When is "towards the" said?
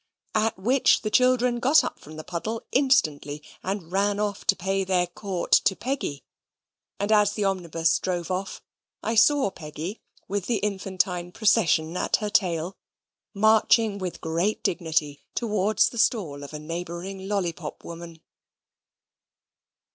15.35-15.99